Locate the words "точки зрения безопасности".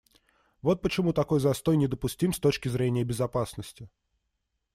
2.39-3.87